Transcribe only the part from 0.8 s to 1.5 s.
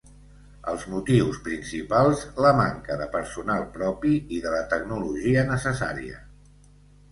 motius